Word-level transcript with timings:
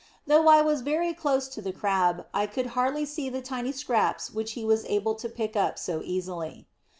Though 0.25 0.47
I 0.47 0.63
was 0.63 0.81
very 0.81 1.13
close 1.13 1.47
to 1.49 1.61
the 1.61 1.71
Crab, 1.71 2.25
I 2.33 2.47
could 2.47 2.65
hardly 2.73 3.05
see 3.05 3.29
the 3.29 3.39
tiny 3.43 3.71
scraps 3.71 4.31
which 4.31 4.53
he 4.53 4.65
was 4.65 4.83
able 4.85 5.13
to 5.13 5.29
pick 5.29 5.55
up 5.55 5.77
so 5.77 6.01
easily. 6.03 6.65